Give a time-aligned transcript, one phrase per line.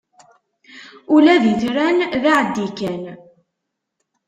[1.15, 3.03] Ula d itran d aɛeddi kan.